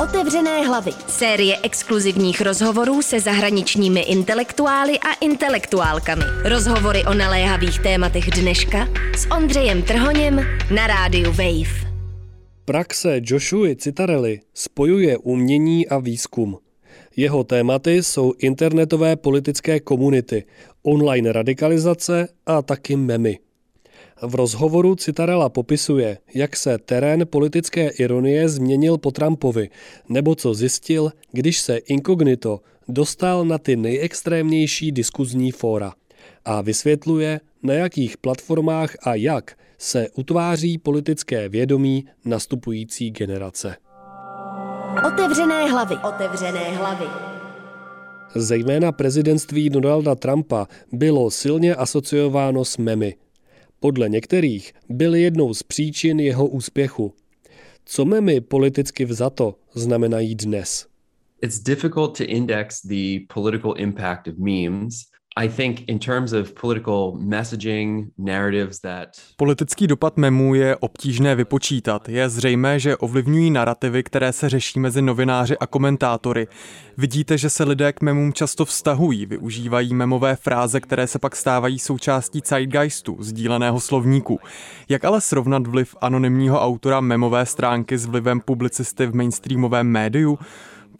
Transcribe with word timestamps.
Otevřené 0.00 0.66
hlavy. 0.66 0.90
Série 1.08 1.56
exkluzivních 1.62 2.40
rozhovorů 2.40 3.02
se 3.02 3.20
zahraničními 3.20 4.00
intelektuály 4.00 4.98
a 4.98 5.12
intelektuálkami. 5.20 6.22
Rozhovory 6.44 7.04
o 7.04 7.14
naléhavých 7.14 7.78
tématech 7.78 8.30
dneška 8.30 8.88
s 9.16 9.30
Ondřejem 9.30 9.82
Trhoněm 9.82 10.40
na 10.74 10.86
rádiu 10.86 11.30
Wave. 11.30 11.92
Praxe 12.64 13.20
Joshua 13.24 13.74
Citarelli 13.76 14.40
spojuje 14.54 15.18
umění 15.18 15.88
a 15.88 15.98
výzkum. 15.98 16.58
Jeho 17.16 17.44
tématy 17.44 18.02
jsou 18.02 18.32
internetové 18.38 19.16
politické 19.16 19.80
komunity, 19.80 20.44
online 20.82 21.32
radikalizace 21.32 22.28
a 22.46 22.62
taky 22.62 22.96
memy. 22.96 23.38
V 24.22 24.34
rozhovoru 24.34 24.94
Citarella 24.94 25.48
popisuje, 25.48 26.18
jak 26.34 26.56
se 26.56 26.78
terén 26.78 27.26
politické 27.26 27.88
ironie 27.88 28.48
změnil 28.48 28.98
po 28.98 29.10
Trumpovi, 29.10 29.70
nebo 30.08 30.34
co 30.34 30.54
zjistil, 30.54 31.12
když 31.32 31.60
se 31.60 31.76
inkognito 31.76 32.60
dostal 32.88 33.44
na 33.44 33.58
ty 33.58 33.76
nejextrémnější 33.76 34.92
diskuzní 34.92 35.52
fóra. 35.52 35.92
A 36.44 36.60
vysvětluje, 36.60 37.40
na 37.62 37.74
jakých 37.74 38.16
platformách 38.16 38.96
a 39.02 39.14
jak 39.14 39.56
se 39.78 40.08
utváří 40.14 40.78
politické 40.78 41.48
vědomí 41.48 42.04
nastupující 42.24 43.10
generace. 43.10 43.76
Otevřené 45.06 45.70
hlavy. 45.70 45.96
Otevřené 46.08 46.76
hlavy. 46.76 47.06
Zejména 48.34 48.92
prezidentství 48.92 49.70
Donalda 49.70 50.14
Trumpa 50.14 50.66
bylo 50.92 51.30
silně 51.30 51.74
asociováno 51.74 52.64
s 52.64 52.78
memy. 52.78 53.14
Podle 53.82 54.08
některých 54.08 54.72
byly 54.88 55.22
jednou 55.22 55.54
z 55.54 55.62
příčin 55.62 56.20
jeho 56.20 56.46
úspěchu. 56.46 57.14
Co 57.84 58.04
memy 58.04 58.40
politicky 58.40 59.04
vzato 59.04 59.54
znamenají 59.74 60.34
dnes? 60.34 60.86
It's 61.42 61.58
difficult 61.58 62.18
to 62.18 62.24
index 62.24 62.82
the 62.82 63.34
political 63.34 63.74
impact 63.76 64.28
of 64.28 64.34
memes 64.38 64.94
i 65.36 65.48
think 65.48 65.88
in 65.88 65.98
terms 65.98 66.32
of 66.32 66.52
political 66.52 67.12
messaging, 67.18 68.12
narratives 68.18 68.80
that... 68.80 69.08
Politický 69.36 69.86
dopad 69.86 70.16
memů 70.16 70.54
je 70.54 70.76
obtížné 70.76 71.34
vypočítat. 71.34 72.08
Je 72.08 72.28
zřejmé, 72.28 72.78
že 72.78 72.96
ovlivňují 72.96 73.50
narrativy, 73.50 74.02
které 74.02 74.32
se 74.32 74.48
řeší 74.48 74.80
mezi 74.80 75.02
novináři 75.02 75.58
a 75.58 75.66
komentátory. 75.66 76.46
Vidíte, 76.96 77.38
že 77.38 77.50
se 77.50 77.64
lidé 77.64 77.92
k 77.92 78.02
memům 78.02 78.32
často 78.32 78.64
vztahují, 78.64 79.26
využívají 79.26 79.94
memové 79.94 80.36
fráze, 80.36 80.80
které 80.80 81.06
se 81.06 81.18
pak 81.18 81.36
stávají 81.36 81.78
součástí 81.78 82.40
zeitgeistu, 82.46 83.16
sdíleného 83.20 83.80
slovníku. 83.80 84.38
Jak 84.88 85.04
ale 85.04 85.20
srovnat 85.20 85.66
vliv 85.66 85.96
anonymního 86.00 86.60
autora 86.60 87.00
memové 87.00 87.46
stránky 87.46 87.98
s 87.98 88.06
vlivem 88.06 88.40
publicisty 88.40 89.06
v 89.06 89.14
mainstreamovém 89.14 89.86
médiu? 89.86 90.38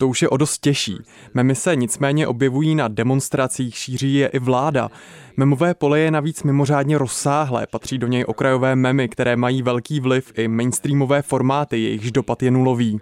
To 0.03 0.09
už 0.09 0.23
je 0.23 0.29
o 0.29 0.37
dost 0.37 0.59
těžší. 0.59 0.99
Memy 1.35 1.55
se 1.55 1.77
nicméně 1.77 2.27
objevují 2.27 2.75
na 2.75 2.89
demonstracích, 2.89 3.77
šíří 3.77 4.15
je 4.15 4.29
i 4.29 4.39
vláda. 4.39 4.91
Memové 5.37 5.75
pole 5.75 6.01
je 6.01 6.11
navíc 6.11 6.43
mimořádně 6.43 6.99
rozsáhlé, 6.99 7.67
patří 7.71 7.99
do 7.99 8.07
něj 8.07 8.25
okrajové 8.29 8.77
memy, 8.77 9.09
které 9.09 9.37
mají 9.37 9.63
velký 9.63 10.01
vliv 10.01 10.33
i 10.37 10.49
mainstreamové 10.49 11.23
formáty, 11.23 11.83
jejichž 11.83 12.11
dopad 12.11 12.43
je 12.43 12.51
nulový. 12.51 13.01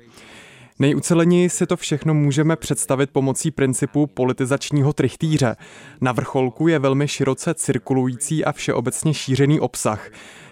Nejuceleněji 0.78 1.50
si 1.50 1.66
to 1.66 1.76
všechno 1.76 2.14
můžeme 2.14 2.56
představit 2.56 3.10
pomocí 3.10 3.50
principu 3.50 4.06
politizačního 4.06 4.92
trichtýře. 4.92 5.56
Na 6.00 6.12
vrcholku 6.12 6.68
je 6.68 6.78
velmi 6.78 7.08
široce 7.08 7.54
cirkulující 7.54 8.44
a 8.44 8.52
všeobecně 8.52 9.14
šířený 9.14 9.60
obsah. 9.60 10.10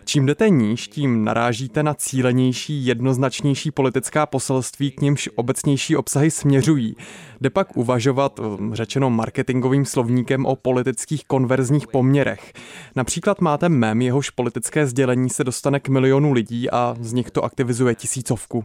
Čím 0.09 0.27
jdete 0.27 0.51
níž, 0.51 0.89
tím 0.89 1.25
narážíte 1.25 1.83
na 1.83 1.95
cílenější, 1.95 2.87
jednoznačnější 2.87 3.71
politická 3.71 4.27
poselství, 4.27 4.91
k 4.91 5.01
nímž 5.01 5.29
obecnější 5.35 5.97
obsahy 5.97 6.31
směřují. 6.31 6.97
Jde 7.41 7.51
pak 7.51 7.77
uvažovat, 7.77 8.39
um, 8.39 8.75
řečeno 8.75 9.11
marketingovým 9.11 9.85
slovníkem, 9.85 10.47
o 10.47 10.57
politických 10.57 11.25
konverzních 11.25 11.87
poměrech. 11.87 12.53
Například 12.97 13.41
máte 13.41 13.69
mem, 13.69 14.03
jehož 14.03 14.31
politické 14.31 14.87
sdělení 14.87 15.31
se 15.31 15.45
dostane 15.45 15.81
k 15.81 15.89
milionu 15.89 16.33
lidí 16.33 16.71
a 16.71 16.97
z 17.01 17.13
nich 17.13 17.31
to 17.31 17.45
aktivizuje 17.45 17.95
tisícovku. 17.95 18.65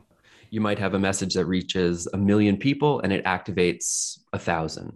You 0.52 0.68
might 0.68 0.80
have 0.80 0.96
a 0.96 1.00
message 1.00 1.40
that 1.40 1.48
reaches 1.50 2.08
a 2.14 2.18
million 2.18 2.56
people 2.56 3.02
and 3.03 3.12
it 3.12 3.22
activates 3.26 4.16
a 4.34 4.38
thousand. 4.38 4.94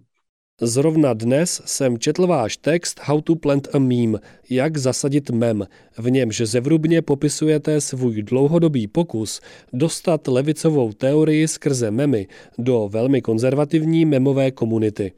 Zrovna 0.61 1.13
dnes 1.13 1.61
jsem 1.65 1.97
četl 1.97 2.27
váš 2.27 2.57
text 2.57 2.99
How 3.03 3.21
to 3.21 3.35
plant 3.35 3.67
a 3.73 3.79
meme, 3.79 4.19
jak 4.49 4.77
zasadit 4.77 5.29
mem, 5.29 5.67
v 5.97 6.11
němž 6.11 6.41
zevrubně 6.41 7.01
popisujete 7.01 7.81
svůj 7.81 8.23
dlouhodobý 8.23 8.87
pokus 8.87 9.41
dostat 9.73 10.27
levicovou 10.27 10.93
teorii 10.93 11.47
skrze 11.47 11.91
memy 11.91 12.27
do 12.57 12.89
velmi 12.91 13.21
konzervativní 13.21 14.05
memové 14.05 14.51
komunity. 14.51 15.11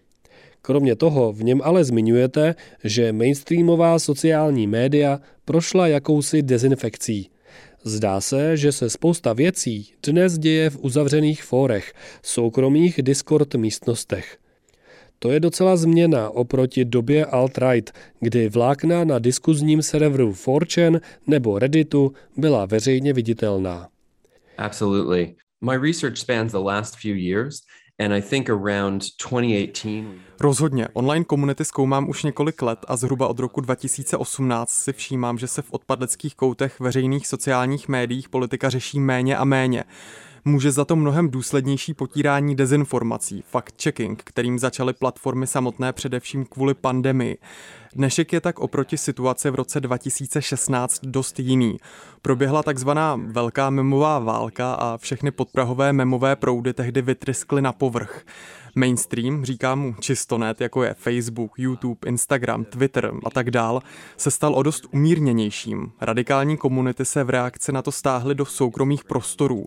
Kromě 0.61 0.95
toho 0.95 1.33
v 1.33 1.43
něm 1.43 1.61
ale 1.63 1.83
zmiňujete, 1.83 2.55
že 2.83 3.13
mainstreamová 3.13 3.99
sociální 3.99 4.67
média 4.67 5.19
prošla 5.45 5.87
jakousi 5.87 6.41
dezinfekcí. 6.41 7.29
Zdá 7.83 8.21
se, 8.21 8.57
že 8.57 8.71
se 8.71 8.89
spousta 8.89 9.33
věcí 9.33 9.91
dnes 10.03 10.37
děje 10.37 10.69
v 10.69 10.79
uzavřených 10.81 11.43
fórech, 11.43 11.93
soukromých 12.23 13.01
Discord 13.01 13.55
místnostech. 13.55 14.37
To 15.19 15.31
je 15.31 15.39
docela 15.39 15.75
změna 15.75 16.29
oproti 16.29 16.85
době 16.85 17.25
alt-right, 17.25 17.91
kdy 18.19 18.49
vlákna 18.49 19.03
na 19.03 19.19
diskuzním 19.19 19.81
serveru 19.81 20.31
4chan 20.31 20.99
nebo 21.27 21.59
Redditu 21.59 22.13
byla 22.37 22.65
veřejně 22.65 23.13
viditelná. 23.13 23.87
Absolutely. 24.57 25.35
My 25.61 25.77
research 25.77 26.17
spans 26.17 26.51
the 26.51 26.57
last 26.57 26.95
few 26.95 27.15
years 27.15 27.61
And 27.99 28.13
I 28.13 28.21
think 28.21 28.49
around 28.49 29.03
2018... 29.31 30.07
Rozhodně. 30.39 30.87
Online 30.93 31.25
komunity 31.25 31.65
zkoumám 31.65 32.09
už 32.09 32.23
několik 32.23 32.61
let 32.61 32.79
a 32.87 32.95
zhruba 32.95 33.27
od 33.27 33.39
roku 33.39 33.61
2018 33.61 34.69
si 34.69 34.93
všímám, 34.93 35.37
že 35.37 35.47
se 35.47 35.61
v 35.61 35.73
odpadleckých 35.73 36.35
koutech 36.35 36.79
veřejných 36.79 37.27
sociálních 37.27 37.87
médiích 37.87 38.29
politika 38.29 38.69
řeší 38.69 38.99
méně 38.99 39.37
a 39.37 39.43
méně 39.43 39.83
může 40.45 40.71
za 40.71 40.85
to 40.85 40.95
mnohem 40.95 41.29
důslednější 41.29 41.93
potírání 41.93 42.55
dezinformací, 42.55 43.43
fact-checking, 43.53 44.15
kterým 44.23 44.59
začaly 44.59 44.93
platformy 44.93 45.47
samotné 45.47 45.93
především 45.93 46.45
kvůli 46.45 46.73
pandemii. 46.73 47.37
Dnešek 47.95 48.33
je 48.33 48.41
tak 48.41 48.59
oproti 48.59 48.97
situaci 48.97 49.49
v 49.49 49.55
roce 49.55 49.79
2016 49.79 50.99
dost 51.03 51.39
jiný. 51.39 51.77
Proběhla 52.21 52.63
takzvaná 52.63 53.19
velká 53.25 53.69
memová 53.69 54.19
válka 54.19 54.73
a 54.73 54.97
všechny 54.97 55.31
podprahové 55.31 55.93
memové 55.93 56.35
proudy 56.35 56.73
tehdy 56.73 57.01
vytryskly 57.01 57.61
na 57.61 57.73
povrch. 57.73 58.25
Mainstream, 58.75 59.45
říkám 59.45 59.79
mu 59.79 59.93
čistonet, 59.99 60.61
jako 60.61 60.83
je 60.83 60.93
Facebook, 60.93 61.51
YouTube, 61.57 61.99
Instagram, 62.05 62.65
Twitter 62.65 63.11
a 63.25 63.29
tak 63.29 63.51
dál, 63.51 63.81
se 64.17 64.31
stal 64.31 64.55
o 64.55 64.63
dost 64.63 64.85
umírněnějším. 64.91 65.91
Radikální 66.01 66.57
komunity 66.57 67.05
se 67.05 67.23
v 67.23 67.29
reakci 67.29 67.71
na 67.71 67.81
to 67.81 67.91
stáhly 67.91 68.35
do 68.35 68.45
soukromých 68.45 69.03
prostorů. 69.03 69.65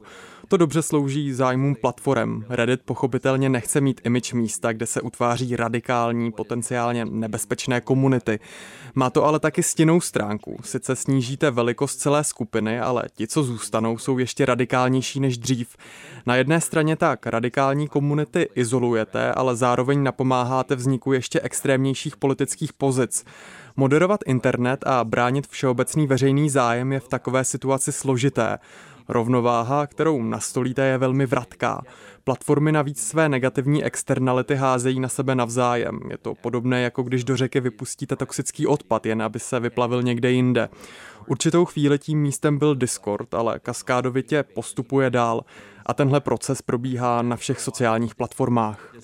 To 0.52 0.56
dobře 0.56 0.82
slouží 0.82 1.32
zájmům 1.32 1.74
platform. 1.74 2.44
Reddit 2.48 2.82
pochopitelně 2.84 3.48
nechce 3.48 3.80
mít 3.80 4.00
image 4.04 4.32
místa, 4.32 4.72
kde 4.72 4.86
se 4.86 5.00
utváří 5.00 5.56
radikální, 5.56 6.32
potenciálně 6.32 7.04
nebezpečné 7.04 7.80
komunity. 7.80 8.40
Má 8.94 9.10
to 9.10 9.24
ale 9.24 9.40
taky 9.40 9.62
stěnou 9.62 10.00
stránku. 10.00 10.56
Sice 10.64 10.96
snížíte 10.96 11.50
velikost 11.50 11.96
celé 11.96 12.24
skupiny, 12.24 12.80
ale 12.80 13.02
ti, 13.14 13.26
co 13.26 13.42
zůstanou, 13.42 13.98
jsou 13.98 14.18
ještě 14.18 14.46
radikálnější 14.46 15.20
než 15.20 15.38
dřív. 15.38 15.76
Na 16.26 16.36
jedné 16.36 16.60
straně 16.60 16.96
tak 16.96 17.26
radikální 17.26 17.88
komunity 17.88 18.48
izolujete, 18.54 19.32
ale 19.32 19.56
zároveň 19.56 20.02
napomáháte 20.02 20.74
vzniku 20.74 21.12
ještě 21.12 21.40
extrémnějších 21.40 22.16
politických 22.16 22.72
pozic. 22.72 23.24
Moderovat 23.76 24.20
internet 24.26 24.86
a 24.86 25.04
bránit 25.04 25.46
všeobecný 25.46 26.06
veřejný 26.06 26.50
zájem 26.50 26.92
je 26.92 27.00
v 27.00 27.08
takové 27.08 27.44
situaci 27.44 27.92
složité. 27.92 28.58
Rovnováha, 29.08 29.86
kterou 29.86 30.22
nastolíte, 30.22 30.86
je 30.86 30.98
velmi 30.98 31.26
vratká. 31.26 31.82
Platformy 32.24 32.72
navíc 32.72 33.06
své 33.06 33.28
negativní 33.28 33.84
externality 33.84 34.54
házejí 34.54 35.00
na 35.00 35.08
sebe 35.08 35.34
navzájem. 35.34 36.00
Je 36.10 36.18
to 36.18 36.34
podobné, 36.34 36.82
jako 36.82 37.02
když 37.02 37.24
do 37.24 37.36
řeky 37.36 37.60
vypustíte 37.60 38.16
toxický 38.16 38.66
odpad, 38.66 39.06
jen 39.06 39.22
aby 39.22 39.38
se 39.38 39.60
vyplavil 39.60 40.02
někde 40.02 40.30
jinde. 40.30 40.68
Určitou 41.26 41.64
chvíli 41.64 41.98
tím 41.98 42.22
místem 42.22 42.58
byl 42.58 42.74
Discord, 42.74 43.34
ale 43.34 43.60
kaskádovitě 43.60 44.42
postupuje 44.42 45.10
dál 45.10 45.44
a 45.86 45.94
tenhle 45.94 46.20
proces 46.20 46.62
probíhá 46.62 47.22
na 47.22 47.36
všech 47.36 47.60
sociálních 47.60 48.14
platformách. 48.14 48.94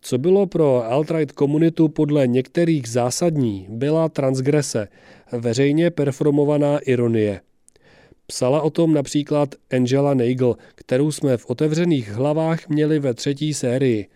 Co 0.00 0.18
bylo 0.18 0.46
pro 0.46 0.84
alt-right 0.90 1.32
komunitu 1.32 1.88
podle 1.88 2.26
některých 2.26 2.88
zásadní, 2.88 3.66
byla 3.70 4.08
transgrese, 4.08 4.88
veřejně 5.32 5.90
performovaná 5.90 6.78
ironie. 6.78 7.40
Psala 8.26 8.62
o 8.62 8.70
tom 8.70 8.94
například 8.94 9.54
Angela 9.70 10.14
Nagel, 10.14 10.56
kterou 10.74 11.12
jsme 11.12 11.36
v 11.36 11.46
otevřených 11.46 12.12
hlavách 12.12 12.68
měli 12.68 12.98
ve 12.98 13.14
třetí 13.14 13.54
sérii. 13.54 14.08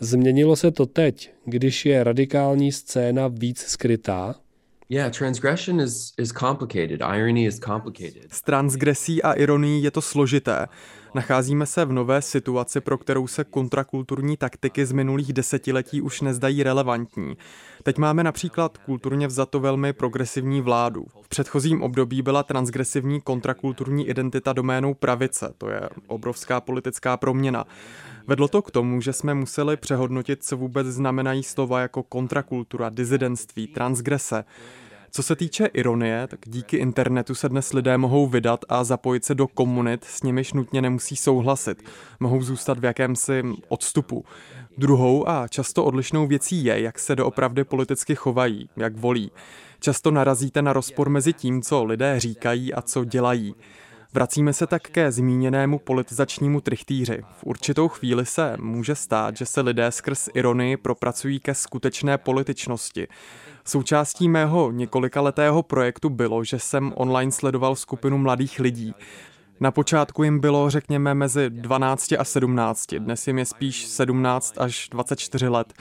Změnilo 0.00 0.56
se 0.56 0.70
to 0.70 0.86
teď, 0.86 1.30
když 1.44 1.86
je 1.86 2.04
radikální 2.04 2.72
scéna 2.72 3.28
víc 3.28 3.58
skrytá? 3.60 4.34
Yeah, 4.88 5.16
transgression 5.16 5.80
is, 5.80 6.12
is 6.18 6.32
complicated. 6.32 7.00
Irony 7.00 7.44
is 7.44 7.58
complicated. 7.58 8.32
S 8.32 8.42
transgresí 8.42 9.22
a 9.22 9.32
ironií 9.32 9.82
je 9.82 9.90
to 9.90 10.02
složité. 10.02 10.66
Nacházíme 11.18 11.66
se 11.66 11.84
v 11.84 11.92
nové 11.92 12.22
situaci, 12.22 12.80
pro 12.80 12.98
kterou 12.98 13.26
se 13.26 13.44
kontrakulturní 13.44 14.36
taktiky 14.36 14.86
z 14.86 14.92
minulých 14.92 15.32
desetiletí 15.32 16.00
už 16.00 16.20
nezdají 16.20 16.62
relevantní. 16.62 17.36
Teď 17.82 17.98
máme 17.98 18.24
například 18.24 18.78
kulturně 18.78 19.26
vzato 19.26 19.60
velmi 19.60 19.92
progresivní 19.92 20.60
vládu. 20.60 21.04
V 21.22 21.28
předchozím 21.28 21.82
období 21.82 22.22
byla 22.22 22.42
transgresivní 22.42 23.20
kontrakulturní 23.20 24.08
identita 24.08 24.52
doménou 24.52 24.94
pravice, 24.94 25.54
to 25.58 25.68
je 25.68 25.80
obrovská 26.06 26.60
politická 26.60 27.16
proměna. 27.16 27.64
Vedlo 28.26 28.48
to 28.48 28.62
k 28.62 28.70
tomu, 28.70 29.00
že 29.00 29.12
jsme 29.12 29.34
museli 29.34 29.76
přehodnotit, 29.76 30.44
co 30.44 30.56
vůbec 30.56 30.86
znamenají 30.86 31.42
slova 31.42 31.80
jako 31.80 32.02
kontrakultura, 32.02 32.88
dizidentství, 32.88 33.66
transgrese. 33.66 34.44
Co 35.10 35.22
se 35.22 35.36
týče 35.36 35.66
ironie, 35.66 36.26
tak 36.26 36.40
díky 36.46 36.76
internetu 36.76 37.34
se 37.34 37.48
dnes 37.48 37.72
lidé 37.72 37.98
mohou 37.98 38.26
vydat 38.26 38.64
a 38.68 38.84
zapojit 38.84 39.24
se 39.24 39.34
do 39.34 39.46
komunit, 39.46 40.04
s 40.04 40.22
nimiž 40.22 40.52
nutně 40.52 40.82
nemusí 40.82 41.16
souhlasit. 41.16 41.82
Mohou 42.20 42.42
zůstat 42.42 42.78
v 42.78 42.84
jakémsi 42.84 43.42
odstupu. 43.68 44.24
Druhou 44.78 45.28
a 45.28 45.48
často 45.48 45.84
odlišnou 45.84 46.26
věcí 46.26 46.64
je, 46.64 46.80
jak 46.80 46.98
se 46.98 47.16
doopravdy 47.16 47.64
politicky 47.64 48.14
chovají, 48.14 48.70
jak 48.76 48.96
volí. 48.96 49.30
Často 49.80 50.10
narazíte 50.10 50.62
na 50.62 50.72
rozpor 50.72 51.08
mezi 51.08 51.32
tím, 51.32 51.62
co 51.62 51.84
lidé 51.84 52.20
říkají 52.20 52.74
a 52.74 52.82
co 52.82 53.04
dělají. 53.04 53.54
Vracíme 54.12 54.52
se 54.52 54.66
tak 54.66 54.82
ke 54.82 55.12
zmíněnému 55.12 55.78
politizačnímu 55.78 56.60
trichtýři. 56.60 57.22
V 57.38 57.44
určitou 57.44 57.88
chvíli 57.88 58.26
se 58.26 58.56
může 58.60 58.94
stát, 58.94 59.36
že 59.36 59.46
se 59.46 59.60
lidé 59.60 59.92
skrz 59.92 60.28
ironii 60.34 60.76
propracují 60.76 61.40
ke 61.40 61.54
skutečné 61.54 62.18
političnosti. 62.18 63.08
Součástí 63.68 64.28
mého 64.28 64.70
několikaletého 64.70 65.62
projektu 65.62 66.10
bylo, 66.10 66.44
že 66.44 66.58
jsem 66.58 66.92
online 66.96 67.32
sledoval 67.32 67.76
skupinu 67.76 68.18
mladých 68.18 68.60
lidí. 68.60 68.94
Na 69.60 69.70
počátku 69.70 70.22
jim 70.22 70.40
bylo, 70.40 70.70
řekněme, 70.70 71.14
mezi 71.14 71.50
12 71.50 72.12
a 72.18 72.24
17, 72.24 72.94
dnes 72.94 73.26
jim 73.26 73.38
je 73.38 73.44
spíš 73.44 73.86
17 73.86 74.54
až 74.58 74.88
24 74.88 75.48
let. 75.48 75.72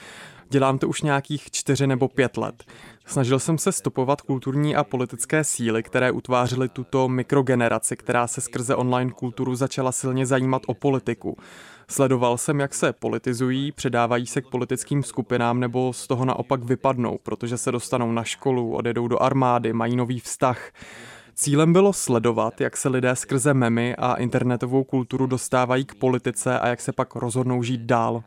Dělám 0.50 0.80
to 0.80 0.88
už 0.88 1.02
nějakých 1.02 1.52
4 1.52 1.88
nebo 1.88 2.08
5 2.08 2.38
let. 2.38 2.64
Snažil 3.06 3.40
jsem 3.40 3.58
se 3.58 3.72
stopovat 3.72 4.22
kulturní 4.22 4.76
a 4.76 4.84
politické 4.84 5.44
síly, 5.44 5.84
které 5.84 6.12
utvářely 6.12 6.70
tuto 6.70 7.08
mikrogeneraci, 7.10 7.98
která 7.98 8.28
se 8.28 8.42
skrze 8.42 8.76
online 8.76 9.12
kulturu 9.12 9.56
začala 9.56 9.92
silně 9.92 10.26
zajímat 10.26 10.62
o 10.68 10.74
politiku. 10.74 11.38
Sledoval 11.92 12.38
jsem, 12.38 12.60
jak 12.60 12.74
se 12.74 12.94
politizují, 12.94 13.72
předávají 13.72 14.28
se 14.28 14.42
k 14.42 14.48
politickým 14.48 15.04
skupinám 15.04 15.60
nebo 15.60 15.94
z 15.94 16.08
toho 16.08 16.26
naopak 16.26 16.64
vypadnou, 16.64 17.18
protože 17.24 17.58
se 17.58 17.72
dostanou 17.72 18.12
na 18.12 18.24
školu, 18.24 18.76
odjedou 18.76 19.08
do 19.08 19.22
armády, 19.24 19.74
mají 19.74 19.96
nový 19.96 20.20
vztah. 20.20 20.72
Cílem 21.40 21.74
bylo 21.74 21.94
sledovat, 21.94 22.62
jak 22.62 22.78
se 22.78 22.90
lidé 22.90 23.16
skrze 23.16 23.54
memy 23.54 23.96
a 23.96 24.14
internetovou 24.16 24.84
kulturu 24.84 25.28
dostávají 25.28 25.86
k 25.86 25.96
politice 25.96 26.60
a 26.60 26.68
jak 26.68 26.82
se 26.82 26.92
pak 26.92 27.16
rozhodnou 27.16 27.64
žít 27.64 27.82
dál. 27.82 28.24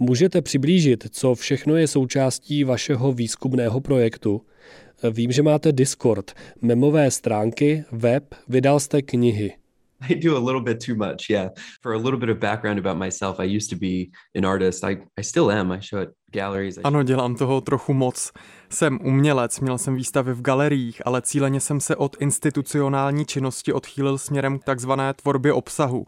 Můžete 0.00 0.42
přiblížit, 0.42 1.04
co 1.10 1.34
všechno 1.34 1.76
je 1.76 1.86
součástí 1.86 2.64
vašeho 2.64 3.12
výzkumného 3.12 3.80
projektu? 3.80 4.40
Vím, 5.10 5.32
že 5.32 5.42
máte 5.42 5.72
Discord, 5.72 6.32
memové 6.62 7.10
stránky, 7.10 7.84
web, 7.92 8.34
vydal 8.48 8.80
jste 8.80 9.02
knihy. 9.02 9.52
I 10.08 10.14
do 10.14 10.36
a 10.36 10.40
little 10.40 10.60
bit 10.60 10.86
too 10.86 10.94
much, 10.94 11.30
yeah. 11.30 11.50
For 11.82 11.94
a 11.94 11.96
little 11.96 12.16
bit 12.16 12.28
of 12.28 12.38
background 12.38 12.78
about 12.78 12.98
myself, 13.04 13.40
I 13.40 13.56
used 13.56 13.70
to 13.70 13.76
be 13.76 14.04
an 14.38 14.46
artist. 14.46 14.84
I, 14.84 14.98
I 15.20 15.24
still 15.24 15.50
am. 15.50 15.72
I 15.72 15.80
show 15.80 16.02
at 16.02 16.08
galleries. 16.32 16.78
Ano, 16.84 17.02
dělám 17.02 17.34
toho 17.34 17.60
trochu 17.60 17.92
moc. 17.92 18.32
Jsem 18.70 18.98
umělec, 19.04 19.60
měl 19.60 19.78
jsem 19.78 19.94
výstavy 19.94 20.32
v 20.32 20.42
galeriích, 20.42 21.02
ale 21.04 21.22
cíleně 21.22 21.60
jsem 21.60 21.80
se 21.80 21.96
od 21.96 22.16
institucionální 22.20 23.24
činnosti 23.24 23.72
odchýlil 23.72 24.18
směrem 24.18 24.58
k 24.58 24.64
takzvané 24.64 25.14
tvorbě 25.14 25.52
obsahu. 25.52 26.06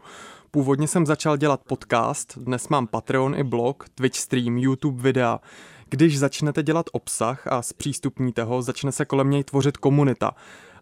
Původně 0.51 0.87
jsem 0.87 1.05
začal 1.05 1.37
dělat 1.37 1.61
podcast, 1.67 2.37
dnes 2.37 2.69
mám 2.69 2.87
Patreon 2.87 3.35
i 3.35 3.43
blog, 3.43 3.85
Twitch 3.95 4.17
stream, 4.17 4.57
YouTube 4.57 5.03
videa. 5.03 5.39
Když 5.89 6.19
začnete 6.19 6.63
dělat 6.63 6.85
obsah 6.91 7.47
a 7.47 7.61
zpřístupníte 7.61 8.43
ho, 8.43 8.61
začne 8.61 8.91
se 8.91 9.05
kolem 9.05 9.29
něj 9.29 9.43
tvořit 9.43 9.77
komunita. 9.77 10.31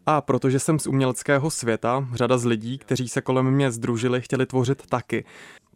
A 0.05 0.21
protože 0.21 0.59
jsem 0.59 0.79
z 0.79 0.87
uměleckého 0.87 1.51
světa, 1.51 2.07
řada 2.13 2.37
z 2.37 2.45
lidí, 2.45 2.77
kteří 2.77 3.09
se 3.09 3.21
kolem 3.21 3.51
mě 3.51 3.71
združili, 3.71 4.21
chtěli 4.21 4.45
tvořit 4.45 4.85
taky. 4.89 5.25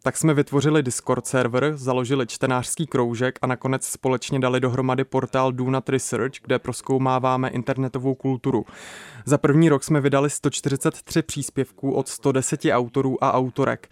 Tak 0.02 0.16
jsme 0.16 0.34
vytvořili 0.34 0.82
Discord 0.82 1.26
server, 1.26 1.72
založili 1.76 2.26
čtenářský 2.26 2.86
kroužek 2.86 3.38
a 3.42 3.46
nakonec 3.46 3.86
společně 3.86 4.40
dali 4.40 4.60
dohromady 4.60 5.04
portál 5.04 5.52
Do 5.52 5.70
Not 5.70 5.88
Research, 5.88 6.34
kde 6.42 6.58
proskoumáváme 6.58 7.48
internetovou 7.48 8.14
kulturu. 8.14 8.66
Za 9.24 9.38
první 9.38 9.68
rok 9.68 9.84
jsme 9.84 10.00
vydali 10.00 10.30
143 10.30 11.22
příspěvků 11.22 11.92
od 11.92 12.08
110 12.08 12.60
autorů 12.64 13.24
a 13.24 13.32
autorek. 13.32 13.88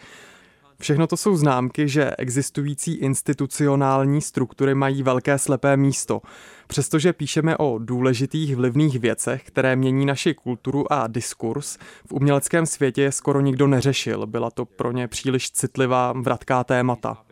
Všechno 0.81 1.07
to 1.07 1.17
jsou 1.17 1.37
známky, 1.37 1.89
že 1.89 2.11
existující 2.19 2.95
institucionální 2.95 4.23
struktury 4.23 4.75
mají 4.75 5.03
velké 5.03 5.39
slepé 5.39 5.77
místo. 5.77 6.21
Přestože 6.67 7.13
píšeme 7.13 7.57
o 7.57 7.79
důležitých 7.79 8.57
vlivných 8.57 8.99
věcech, 8.99 9.45
které 9.45 9.77
mění 9.77 10.07
naši 10.07 10.35
kulturu 10.35 10.93
a 10.93 11.07
diskurs, 11.07 11.77
v 12.07 12.13
uměleckém 12.13 12.67
světě 12.67 13.03
je 13.03 13.13
skoro 13.13 13.41
nikdo 13.41 13.67
neřešil. 13.67 14.27
Byla 14.27 14.51
to 14.51 14.65
pro 14.65 14.93
ně 14.93 15.09
příliš 15.09 15.51
citlivá, 15.51 16.13
vratká 16.13 16.65
témata. 16.65 17.25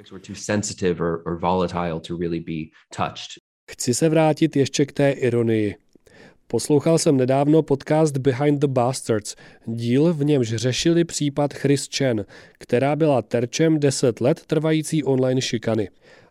Chci 3.70 3.94
se 3.94 4.08
vrátit 4.08 4.56
ještě 4.56 4.86
k 4.86 4.92
té 4.92 5.10
ironii. 5.10 5.74
Poslouchal 6.48 6.98
jsem 6.98 7.16
nedávno 7.16 7.62
podcast 7.62 8.16
Behind 8.16 8.60
the 8.60 8.66
Bastards, 8.66 9.34
díl, 9.66 10.14
v 10.14 10.24
němž 10.24 10.48
řešili 10.48 11.04
případ 11.04 11.54
Chris 11.54 11.88
Chen, 11.96 12.24
která 12.58 12.96
byla 12.96 13.22
terčem 13.22 13.80
10 13.80 14.20
let 14.20 14.40
trvající 14.46 15.04
online 15.04 15.40
šikany. 15.40 15.88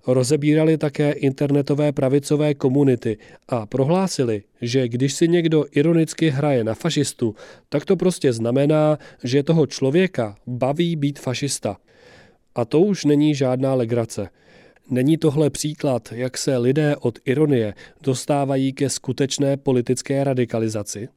Rozebírali 0.07 0.77
také 0.77 1.11
internetové 1.11 1.91
pravicové 1.91 2.53
komunity 2.53 3.17
a 3.47 3.65
prohlásili, 3.65 4.43
že 4.61 4.87
když 4.87 5.13
si 5.13 5.27
někdo 5.27 5.65
ironicky 5.71 6.29
hraje 6.29 6.63
na 6.63 6.73
fašistu, 6.73 7.35
tak 7.69 7.85
to 7.85 7.95
prostě 7.95 8.33
znamená, 8.33 8.99
že 9.23 9.43
toho 9.43 9.67
člověka 9.67 10.35
baví 10.47 10.95
být 10.95 11.19
fašista. 11.19 11.77
A 12.55 12.65
to 12.65 12.79
už 12.79 13.05
není 13.05 13.35
žádná 13.35 13.73
legrace. 13.73 14.29
Není 14.89 15.17
tohle 15.17 15.49
příklad, 15.49 16.11
jak 16.11 16.37
se 16.37 16.57
lidé 16.57 16.95
od 16.95 17.19
ironie 17.25 17.73
dostávají 18.03 18.73
ke 18.73 18.89
skutečné 18.89 19.57
politické 19.57 20.23
radikalizaci? 20.23 21.09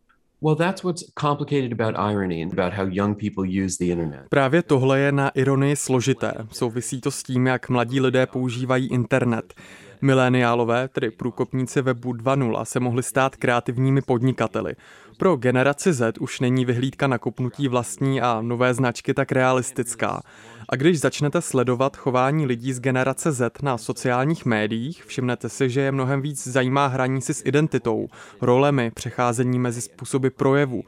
Well, 0.42 0.56
that's 0.56 0.82
what's 0.82 1.04
complicated 1.20 1.80
about 1.80 2.12
irony 2.12 2.42
and 2.42 2.58
about 2.58 2.72
how 2.72 2.86
young 2.90 3.18
people 3.18 3.64
use 3.64 3.76
the 3.78 3.84
internet. 3.84 4.20
Právě 4.28 4.62
tohle 4.62 5.00
je 5.00 5.12
na 5.12 5.28
ironii 5.28 5.76
složité. 5.76 6.34
Souvisí 6.52 7.00
to 7.00 7.10
s 7.10 7.22
tím, 7.22 7.46
jak 7.46 7.68
mladí 7.68 8.00
lidé 8.00 8.26
používají 8.26 8.88
internet. 8.88 9.54
Mileniálové, 10.00 10.88
tedy 10.88 11.10
průkopníci 11.10 11.82
webu 11.82 12.12
2.0, 12.12 12.64
se 12.64 12.80
mohli 12.80 13.02
stát 13.02 13.36
kreativními 13.36 14.02
podnikateli. 14.02 14.74
Pro 15.16 15.36
generaci 15.36 15.92
Z 15.92 16.18
už 16.18 16.40
není 16.40 16.64
vyhlídka 16.64 17.06
na 17.06 17.18
kopnutí 17.18 17.68
vlastní 17.68 18.20
a 18.20 18.38
nové 18.42 18.74
značky 18.74 19.14
tak 19.14 19.32
realistická. 19.32 20.22
A 20.68 20.76
když 20.76 21.00
začnete 21.00 21.40
sledovat 21.40 21.96
chování 21.96 22.46
lidí 22.46 22.72
z 22.72 22.80
generace 22.80 23.32
Z 23.32 23.62
na 23.62 23.78
sociálních 23.78 24.44
médiích, 24.44 25.04
všimnete 25.04 25.48
si, 25.48 25.70
že 25.70 25.80
je 25.80 25.92
mnohem 25.92 26.22
víc 26.22 26.46
zajímá 26.46 26.86
hraní 26.86 27.22
si 27.22 27.34
s 27.34 27.42
identitou, 27.46 28.08
rolemi, 28.40 28.90
přecházení 28.90 29.58
mezi 29.58 29.80
způsoby 29.80 30.28
projevu. 30.28 30.84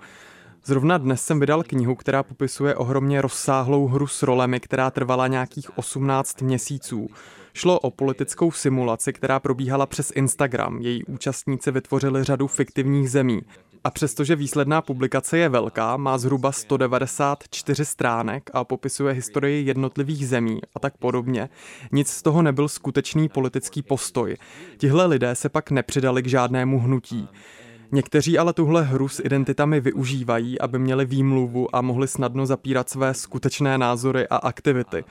Zrovna 0.64 0.99
dnes 0.99 1.25
jsem 1.25 1.40
vydal 1.40 1.62
knihu, 1.62 1.95
která 1.95 2.23
popisuje 2.23 2.75
ohromně 2.75 3.23
rozsáhlou 3.23 3.87
hru 3.87 4.07
s 4.07 4.23
rolemi, 4.23 4.61
která 4.61 4.90
trvala 4.90 5.26
nějakých 5.26 5.79
18 5.79 6.43
měsíců. 6.43 7.09
Šlo 7.54 7.80
o 7.80 7.90
politickou 7.90 8.50
simulaci, 8.50 9.12
která 9.12 9.40
probíhala 9.40 9.87
přes 9.87 10.12
Instagram. 10.14 10.78
Její 10.80 11.04
účastníci 11.04 11.71
vytvořili 11.71 12.25
řadu 12.25 12.47
fiktivních 12.47 13.11
zemí. 13.11 13.40
A 13.85 13.90
přestože 13.90 14.37
výsledná 14.37 14.83
publikace 14.83 15.38
je 15.38 15.49
velká, 15.49 15.97
má 15.97 16.19
zhruba 16.19 16.52
194 16.52 17.85
stránek 17.85 18.50
a 18.54 18.64
popisuje 18.64 19.14
historii 19.14 19.66
jednotlivých 19.66 20.28
zemí 20.28 20.61
a 20.75 20.80
tak 20.80 20.97
podobně, 20.97 21.49
nic 21.92 22.09
z 22.09 22.23
toho 22.23 22.42
nebyl 22.42 22.69
skutečný 22.69 23.28
politický 23.28 23.83
postoj. 23.83 24.37
Tihle 24.78 25.07
lidé 25.07 25.35
se 25.35 25.49
pak 25.49 25.71
nepřidali 25.71 26.23
k 26.23 26.26
žádnému 26.26 26.80
hnutí. 26.80 27.28
Někteří 27.92 28.38
ale 28.38 28.52
tuhle 28.52 28.83
hru 28.83 29.09
s 29.09 29.25
identitami 29.25 29.80
využívají, 29.80 30.61
aby 30.61 30.78
měli 30.78 31.04
výmluvu 31.04 31.76
a 31.76 31.80
mohli 31.80 32.09
snadno 32.09 32.47
zapírat 32.47 32.90
své 32.90 33.14
skutečné 33.14 33.78
názory 33.78 34.28
a 34.28 34.37
aktivity. 34.37 35.04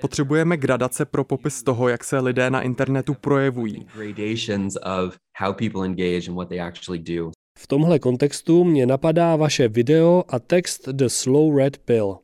Potřebujeme 0.00 0.56
gradace 0.56 1.04
pro 1.04 1.24
popis 1.24 1.62
toho, 1.62 1.88
jak 1.88 2.04
se 2.04 2.18
lidé 2.18 2.50
na 2.50 2.62
internetu 2.62 3.14
projevují. 3.14 3.86
V 7.58 7.66
tomhle 7.66 7.98
kontextu 7.98 8.64
mě 8.64 8.86
napadá 8.86 9.36
vaše 9.36 9.68
video 9.68 10.24
a 10.28 10.38
text 10.38 10.88
The 10.88 11.06
Slow 11.06 11.56
Red 11.56 11.78
Pill. 11.78 12.18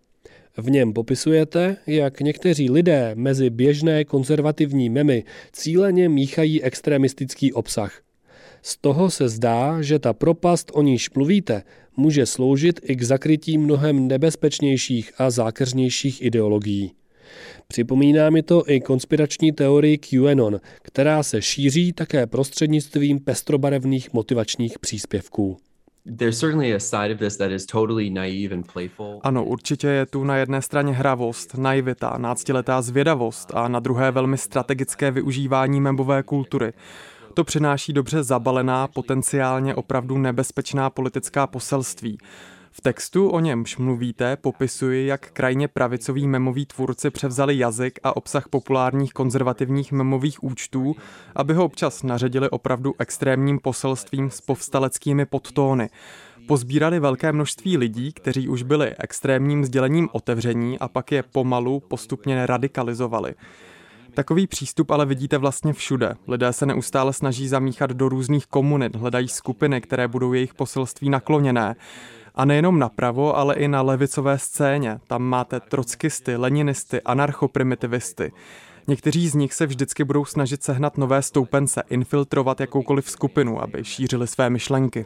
V 0.56 0.70
něm 0.70 0.92
popisujete, 0.92 1.76
jak 1.86 2.20
někteří 2.20 2.70
lidé 2.70 3.12
mezi 3.14 3.50
běžné 3.50 4.04
konzervativní 4.04 4.90
memy 4.90 5.24
cíleně 5.52 6.08
míchají 6.08 6.62
extremistický 6.62 7.52
obsah. 7.52 8.00
Z 8.62 8.76
toho 8.76 9.10
se 9.10 9.28
zdá, 9.28 9.82
že 9.82 9.98
ta 9.98 10.12
propast, 10.12 10.70
o 10.74 10.82
níž 10.82 11.10
mluvíte, 11.10 11.62
může 11.96 12.26
sloužit 12.26 12.80
i 12.82 12.96
k 12.96 13.02
zakrytí 13.02 13.58
mnohem 13.58 14.08
nebezpečnějších 14.08 15.12
a 15.18 15.30
zákeřnějších 15.30 16.22
ideologií. 16.22 16.92
Připomíná 17.68 18.30
mi 18.30 18.42
to 18.42 18.70
i 18.70 18.80
konspirační 18.80 19.52
teorii 19.52 19.98
QAnon, 19.98 20.60
která 20.82 21.22
se 21.22 21.42
šíří 21.42 21.92
také 21.92 22.26
prostřednictvím 22.26 23.20
pestrobarevných 23.20 24.12
motivačních 24.12 24.78
příspěvků. 24.78 25.56
Ano, 29.22 29.44
určitě 29.44 29.86
je 29.86 30.06
tu 30.06 30.24
na 30.24 30.36
jedné 30.36 30.62
straně 30.62 30.92
hravost, 30.92 31.54
naivita, 31.54 32.18
náctiletá 32.18 32.82
zvědavost 32.82 33.50
a 33.54 33.68
na 33.68 33.80
druhé 33.80 34.10
velmi 34.10 34.38
strategické 34.38 35.10
využívání 35.10 35.80
membové 35.80 36.22
kultury. 36.22 36.72
To 37.34 37.44
přináší 37.44 37.92
dobře 37.92 38.22
zabalená, 38.22 38.88
potenciálně 38.88 39.74
opravdu 39.74 40.18
nebezpečná 40.18 40.90
politická 40.90 41.46
poselství. 41.46 42.18
V 42.78 42.80
textu, 42.80 43.28
o 43.28 43.40
němž 43.40 43.76
mluvíte, 43.76 44.36
popisuji, 44.36 45.06
jak 45.06 45.30
krajně 45.30 45.68
pravicoví 45.68 46.28
memoví 46.28 46.66
tvůrci 46.66 47.10
převzali 47.10 47.58
jazyk 47.58 47.98
a 48.02 48.16
obsah 48.16 48.48
populárních 48.48 49.12
konzervativních 49.12 49.92
memových 49.92 50.44
účtů, 50.44 50.96
aby 51.36 51.54
ho 51.54 51.64
občas 51.64 52.02
naředili 52.02 52.50
opravdu 52.50 52.94
extrémním 52.98 53.58
poselstvím 53.58 54.30
s 54.30 54.40
povstaleckými 54.40 55.26
podtóny. 55.26 55.90
Pozbírali 56.48 57.00
velké 57.00 57.32
množství 57.32 57.76
lidí, 57.76 58.12
kteří 58.12 58.48
už 58.48 58.62
byli 58.62 58.94
extrémním 58.98 59.64
sdělením 59.64 60.08
otevření 60.12 60.78
a 60.78 60.88
pak 60.88 61.12
je 61.12 61.22
pomalu 61.22 61.80
postupně 61.80 62.46
radikalizovali. 62.46 63.34
Takový 64.14 64.46
přístup 64.46 64.90
ale 64.90 65.06
vidíte 65.06 65.38
vlastně 65.38 65.72
všude. 65.72 66.14
Lidé 66.28 66.52
se 66.52 66.66
neustále 66.66 67.12
snaží 67.12 67.48
zamíchat 67.48 67.90
do 67.90 68.08
různých 68.08 68.46
komunit, 68.46 68.96
hledají 68.96 69.28
skupiny, 69.28 69.80
které 69.80 70.08
budou 70.08 70.32
jejich 70.32 70.54
poselství 70.54 71.10
nakloněné. 71.10 71.76
A 72.38 72.44
nejenom 72.44 72.78
napravo, 72.78 73.36
ale 73.36 73.54
i 73.54 73.68
na 73.68 73.82
levicové 73.82 74.38
scéně. 74.38 74.98
Tam 75.06 75.22
máte 75.22 75.60
trockisty, 75.60 76.36
leninisty, 76.36 77.00
anarchoprimitivisty. 77.02 78.32
Někteří 78.88 79.28
z 79.28 79.34
nich 79.34 79.54
se 79.54 79.66
vždycky 79.66 80.04
budou 80.04 80.24
snažit 80.24 80.62
sehnat 80.62 80.98
nové 80.98 81.22
stoupence, 81.22 81.82
infiltrovat 81.90 82.60
jakoukoliv 82.60 83.10
skupinu, 83.10 83.62
aby 83.62 83.84
šířili 83.84 84.26
své 84.26 84.50
myšlenky. 84.50 85.04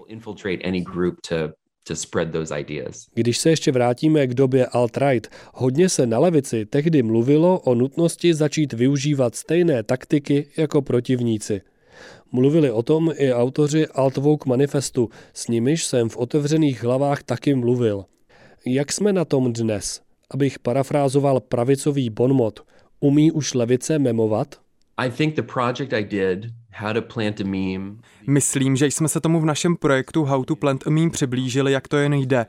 Když 3.14 3.38
se 3.38 3.50
ještě 3.50 3.72
vrátíme 3.72 4.26
k 4.26 4.34
době 4.34 4.66
alt-right, 4.66 5.28
hodně 5.54 5.88
se 5.88 6.06
na 6.06 6.18
levici 6.18 6.66
tehdy 6.66 7.02
mluvilo 7.02 7.60
o 7.60 7.74
nutnosti 7.74 8.34
začít 8.34 8.72
využívat 8.72 9.34
stejné 9.34 9.82
taktiky 9.82 10.48
jako 10.56 10.82
protivníci. 10.82 11.60
Mluvili 12.32 12.70
o 12.70 12.82
tom 12.82 13.12
i 13.16 13.32
autoři 13.32 13.86
Altvouk 13.86 14.46
manifestu, 14.46 15.10
s 15.34 15.48
nimiž 15.48 15.84
jsem 15.84 16.08
v 16.08 16.16
otevřených 16.16 16.84
hlavách 16.84 17.22
taky 17.22 17.54
mluvil. 17.54 18.04
Jak 18.66 18.92
jsme 18.92 19.12
na 19.12 19.24
tom 19.24 19.52
dnes? 19.52 20.00
Abych 20.30 20.58
parafrázoval 20.58 21.40
pravicový 21.40 22.10
bonmot, 22.10 22.60
umí 23.00 23.32
už 23.32 23.54
levice 23.54 23.98
memovat? 23.98 24.54
I 24.96 25.10
think 25.10 25.34
the 25.34 25.42
project 25.42 25.92
I 25.92 26.04
did, 26.04 26.52
How 26.74 26.92
to 26.92 27.02
Plant 27.02 27.40
a 27.40 27.44
Meme. 27.44 27.96
Myslím, 28.26 28.76
že 28.76 28.86
jsme 28.86 29.08
se 29.08 29.20
tomu 29.20 29.40
v 29.40 29.44
našem 29.44 29.76
projektu 29.76 30.24
How 30.24 30.44
to 30.44 30.56
Plant 30.56 30.86
a 30.86 30.90
Meme 30.90 31.10
přiblížili, 31.10 31.72
jak 31.72 31.88
to 31.88 31.96
jen 31.96 32.14
jde. 32.14 32.46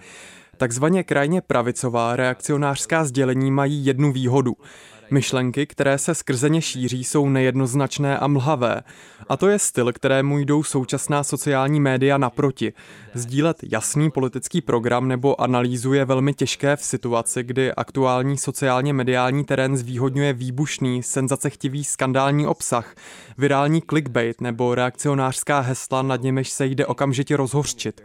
Takzvaně 0.58 1.04
krajně 1.04 1.42
pravicová 1.42 2.16
reakcionářská 2.16 3.06
sdělení 3.06 3.52
mají 3.52 3.86
jednu 3.86 4.12
výhodu– 4.12 4.54
Myšlenky, 5.12 5.66
které 5.66 5.98
se 5.98 6.16
skrze 6.16 6.50
ně 6.50 6.62
šíří, 6.62 7.04
jsou 7.04 7.30
nejednoznačné 7.30 8.18
a 8.18 8.28
mlhavé. 8.28 8.82
A 9.30 9.38
to 9.38 9.48
je 9.48 9.60
styl, 9.60 9.94
kterému 9.94 10.40
jdou 10.40 10.64
současná 10.64 11.24
sociální 11.24 11.80
média 11.80 12.18
naproti. 12.18 12.74
Sdílet 13.14 13.58
jasný 13.72 14.12
politický 14.12 14.62
program 14.62 15.08
nebo 15.08 15.42
analýzu 15.42 15.94
je 15.94 16.06
velmi 16.06 16.34
těžké 16.34 16.76
v 16.76 16.84
situaci, 16.84 17.44
kdy 17.44 17.74
aktuální 17.74 18.38
sociálně 18.38 18.94
mediální 18.94 19.44
terén 19.44 19.78
zvýhodňuje 19.78 20.34
výbušný, 20.34 21.04
senzacechtivý 21.04 21.84
skandální 21.84 22.48
obsah, 22.48 22.96
virální 23.38 23.82
clickbait 23.82 24.42
nebo 24.42 24.76
reakcionářská 24.76 25.60
hesla, 25.60 26.02
nad 26.02 26.22
nimiž 26.22 26.50
se 26.50 26.66
jde 26.66 26.86
okamžitě 26.86 27.38
rozhořčit. 27.38 28.02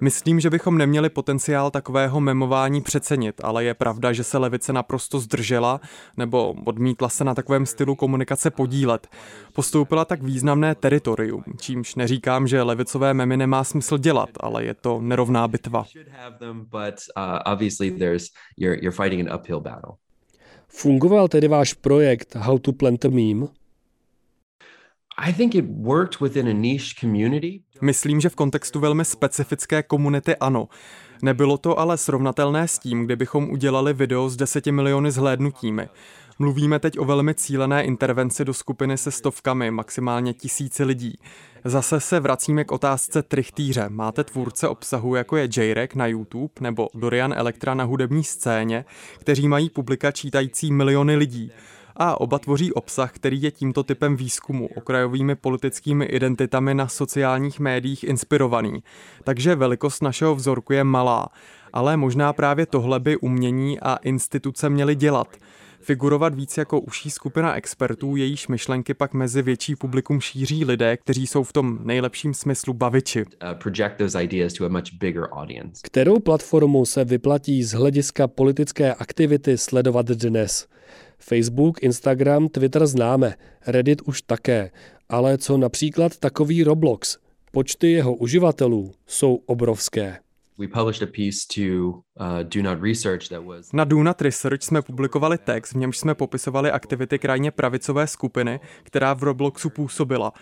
Myslím, 0.00 0.40
že 0.40 0.50
bychom 0.50 0.78
neměli 0.78 1.08
potenciál 1.10 1.70
takového 1.70 2.20
memování 2.20 2.80
přecenit, 2.80 3.40
ale 3.44 3.64
je 3.64 3.74
pravda, 3.74 4.12
že 4.12 4.24
se 4.24 4.38
levice 4.38 4.72
naprosto 4.72 5.20
zdržela 5.20 5.80
nebo 6.16 6.54
odmítla 6.64 7.08
se 7.08 7.24
na 7.24 7.34
takovém 7.34 7.66
stylu 7.66 7.94
komunikace 7.94 8.50
podílet. 8.50 9.08
Postoupila 9.52 10.04
tak 10.04 10.22
významné 10.22 10.74
teritorium, 10.74 11.44
čímž 11.60 11.94
neříkám, 11.94 12.46
že 12.46 12.62
levicové 12.62 13.14
memy 13.14 13.36
nemá 13.36 13.64
smysl 13.64 13.98
dělat, 13.98 14.30
ale 14.40 14.64
je 14.64 14.74
to 14.74 15.00
nerovná 15.00 15.48
bitva. 15.48 15.84
Fungoval 20.68 21.28
tedy 21.28 21.48
váš 21.48 21.74
projekt 21.74 22.34
How 22.34 22.58
to 22.58 22.72
Plant 22.72 23.04
a 23.04 23.08
Meme? 23.08 23.59
Myslím, 27.80 28.20
že 28.20 28.28
v 28.28 28.34
kontextu 28.34 28.80
velmi 28.80 29.04
specifické 29.04 29.82
komunity 29.82 30.36
ano. 30.36 30.68
Nebylo 31.22 31.58
to 31.58 31.78
ale 31.78 31.96
srovnatelné 31.96 32.68
s 32.68 32.78
tím, 32.78 33.04
kdybychom 33.04 33.50
udělali 33.50 33.92
video 33.92 34.28
s 34.28 34.36
deseti 34.36 34.72
miliony 34.72 35.10
zhlédnutími. 35.10 35.88
Mluvíme 36.38 36.78
teď 36.78 36.98
o 36.98 37.04
velmi 37.04 37.34
cílené 37.34 37.84
intervenci 37.84 38.44
do 38.44 38.54
skupiny 38.54 38.98
se 38.98 39.10
stovkami, 39.10 39.70
maximálně 39.70 40.34
tisíci 40.34 40.84
lidí. 40.84 41.18
Zase 41.64 42.00
se 42.00 42.20
vracíme 42.20 42.64
k 42.64 42.72
otázce 42.72 43.22
trichtýře. 43.22 43.88
Máte 43.88 44.24
tvůrce 44.24 44.68
obsahu, 44.68 45.14
jako 45.14 45.36
je 45.36 45.48
J-Rek 45.56 45.94
na 45.94 46.06
YouTube 46.06 46.54
nebo 46.60 46.88
Dorian 46.94 47.34
Elektra 47.36 47.74
na 47.74 47.84
hudební 47.84 48.24
scéně, 48.24 48.84
kteří 49.18 49.48
mají 49.48 49.70
publika 49.70 50.12
čítající 50.12 50.72
miliony 50.72 51.16
lidí 51.16 51.52
a 52.02 52.20
oba 52.20 52.38
tvoří 52.38 52.72
obsah, 52.72 53.12
který 53.12 53.42
je 53.42 53.50
tímto 53.50 53.82
typem 53.82 54.16
výzkumu, 54.16 54.68
okrajovými 54.76 55.34
politickými 55.34 56.04
identitami 56.04 56.74
na 56.74 56.88
sociálních 56.88 57.60
médiích 57.60 58.04
inspirovaný. 58.04 58.82
Takže 59.24 59.54
velikost 59.54 60.02
našeho 60.02 60.34
vzorku 60.34 60.72
je 60.72 60.84
malá, 60.84 61.28
ale 61.72 61.96
možná 61.96 62.32
právě 62.32 62.66
tohle 62.66 63.00
by 63.00 63.16
umění 63.16 63.80
a 63.80 63.96
instituce 63.96 64.70
měly 64.70 64.94
dělat 64.94 65.36
figurovat 65.80 66.34
víc 66.34 66.56
jako 66.56 66.80
uší 66.80 67.10
skupina 67.10 67.54
expertů, 67.54 68.16
jejíž 68.16 68.48
myšlenky 68.48 68.94
pak 68.94 69.14
mezi 69.14 69.42
větší 69.42 69.76
publikum 69.76 70.20
šíří 70.20 70.64
lidé, 70.64 70.96
kteří 70.96 71.26
jsou 71.26 71.42
v 71.42 71.52
tom 71.52 71.78
nejlepším 71.82 72.34
smyslu 72.34 72.74
baviči. 72.74 73.24
Uh, 73.24 73.28
Kterou 75.82 76.18
platformu 76.18 76.86
se 76.86 77.04
vyplatí 77.04 77.62
z 77.62 77.72
hlediska 77.72 78.28
politické 78.28 78.94
aktivity 78.94 79.58
sledovat 79.58 80.06
dnes? 80.06 80.66
Facebook, 81.18 81.82
Instagram, 81.82 82.48
Twitter 82.48 82.86
známe, 82.86 83.34
Reddit 83.66 84.02
už 84.02 84.22
také, 84.22 84.70
ale 85.08 85.38
co 85.38 85.56
například 85.56 86.16
takový 86.18 86.64
Roblox? 86.64 87.18
Počty 87.52 87.92
jeho 87.92 88.14
uživatelů 88.14 88.92
jsou 89.06 89.34
obrovské. 89.34 90.18
Na 93.72 93.84
Do 93.84 94.02
Not 94.02 94.22
Research 94.22 94.62
jsme 94.62 94.82
publikovali 94.82 95.38
text, 95.38 95.72
v 95.72 95.76
němž 95.76 95.98
jsme 95.98 96.14
popisovali 96.14 96.70
aktivity 96.70 97.18
krajně 97.18 97.50
pravicové 97.50 98.06
skupiny, 98.06 98.60
která 98.82 99.14
v 99.14 99.22
Robloxu 99.22 99.70
působila. 99.70 100.32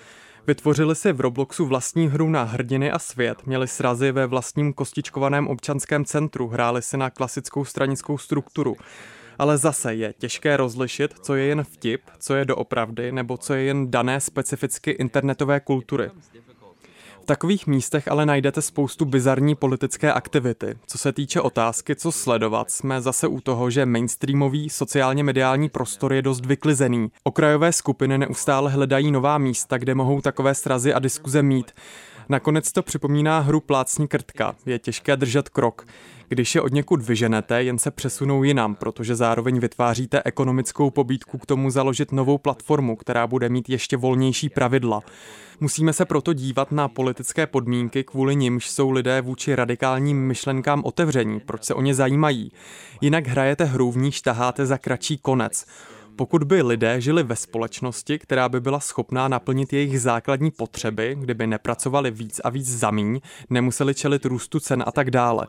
Vytvořili 0.46 0.94
si 0.94 1.12
v 1.12 1.20
Robloxu 1.20 1.66
vlastní 1.66 2.08
hru 2.08 2.30
na 2.30 2.42
hrdiny 2.42 2.90
a 2.90 2.98
svět, 2.98 3.46
měli 3.46 3.68
srazy 3.68 4.12
ve 4.12 4.26
vlastním 4.26 4.72
kostičkovaném 4.72 5.48
občanském 5.48 6.04
centru, 6.04 6.48
hráli 6.48 6.82
si 6.82 6.96
na 6.96 7.10
klasickou 7.10 7.64
stranickou 7.64 8.18
strukturu 8.18 8.76
ale 9.38 9.58
zase 9.58 9.94
je 9.94 10.14
těžké 10.18 10.56
rozlišit, 10.56 11.14
co 11.22 11.34
je 11.34 11.44
jen 11.44 11.64
vtip, 11.64 12.02
co 12.18 12.34
je 12.34 12.44
doopravdy, 12.44 13.12
nebo 13.12 13.36
co 13.36 13.54
je 13.54 13.62
jen 13.62 13.90
dané 13.90 14.20
specificky 14.20 14.90
internetové 14.90 15.60
kultury. 15.60 16.10
Takových 17.28 17.66
místech 17.66 18.08
ale 18.08 18.26
najdete 18.26 18.62
spoustu 18.62 19.04
bizarní 19.04 19.54
politické 19.54 20.12
aktivity. 20.12 20.74
Co 20.86 20.98
se 20.98 21.12
týče 21.12 21.40
otázky, 21.40 21.96
co 21.96 22.12
sledovat, 22.12 22.70
jsme 22.70 23.00
zase 23.00 23.26
u 23.28 23.40
toho, 23.40 23.70
že 23.70 23.86
mainstreamový 23.86 24.70
sociálně 24.70 25.24
mediální 25.24 25.68
prostor 25.68 26.12
je 26.12 26.22
dost 26.22 26.46
vyklizený. 26.46 27.10
Okrajové 27.22 27.72
skupiny 27.72 28.18
neustále 28.18 28.70
hledají 28.70 29.12
nová 29.12 29.38
místa, 29.38 29.78
kde 29.78 29.94
mohou 29.94 30.20
takové 30.20 30.54
srazy 30.54 30.94
a 30.94 30.98
diskuze 30.98 31.42
mít. 31.42 31.72
Nakonec 32.30 32.72
to 32.72 32.82
připomíná 32.82 33.38
hru 33.38 33.60
plácní 33.60 34.08
krtka. 34.08 34.54
Je 34.66 34.78
těžké 34.78 35.16
držet 35.16 35.48
krok. 35.48 35.86
Když 36.28 36.54
je 36.54 36.60
od 36.60 36.72
někud 36.72 37.02
vyženete, 37.02 37.62
jen 37.62 37.78
se 37.78 37.90
přesunou 37.90 38.42
jinam, 38.42 38.74
protože 38.74 39.16
zároveň 39.16 39.58
vytváříte 39.58 40.22
ekonomickou 40.24 40.90
pobídku 40.90 41.38
k 41.38 41.46
tomu 41.46 41.70
založit 41.70 42.12
novou 42.12 42.38
platformu, 42.38 42.96
která 42.96 43.26
bude 43.26 43.48
mít 43.48 43.68
ještě 43.68 43.96
volnější 43.96 44.48
pravidla. 44.48 45.00
Musíme 45.60 45.92
se 45.92 46.04
proto 46.04 46.32
dívat 46.32 46.72
na 46.72 46.88
politické 46.88 47.46
podmínky, 47.46 48.04
kvůli 48.04 48.36
nimž 48.36 48.70
jsou 48.70 48.90
lidé 48.90 49.20
vůči 49.20 49.54
radikálním 49.54 50.26
myšlenkám 50.26 50.84
otevření, 50.84 51.40
proč 51.40 51.64
se 51.64 51.74
o 51.74 51.82
ně 51.82 51.94
zajímají. 51.94 52.52
Jinak 53.00 53.26
hrajete 53.26 53.64
hru, 53.64 53.92
v 53.92 53.96
níž 53.96 54.20
taháte 54.20 54.66
za 54.66 54.78
kratší 54.78 55.18
konec. 55.18 55.66
Pokud 56.18 56.44
by 56.44 56.62
lidé 56.62 57.00
žili 57.00 57.22
ve 57.22 57.36
společnosti, 57.36 58.18
která 58.18 58.48
by 58.48 58.60
byla 58.60 58.80
schopná 58.80 59.28
naplnit 59.28 59.72
jejich 59.72 60.00
základní 60.00 60.50
potřeby, 60.50 61.16
kdyby 61.20 61.46
nepracovali 61.46 62.10
víc 62.10 62.40
a 62.44 62.50
víc 62.50 62.78
za 62.78 62.90
míň, 62.90 63.20
nemuseli 63.50 63.94
čelit 63.94 64.24
růstu 64.24 64.60
cen 64.60 64.84
a 64.86 64.92
tak 64.92 65.10
dále. 65.10 65.46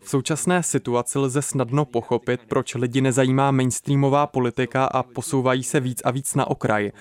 V 0.00 0.10
současné 0.10 0.62
situaci 0.62 1.18
lze 1.18 1.42
snadno 1.42 1.84
pochopit, 1.84 2.40
proč 2.48 2.74
lidi 2.74 3.00
nezajímá 3.00 3.50
mainstreamová 3.50 4.26
politika 4.26 4.84
a 4.84 5.02
posouvají 5.02 5.62
se 5.62 5.80
víc 5.80 6.00
a 6.04 6.10
víc 6.10 6.34
na 6.34 6.46
okraj. 6.46 6.92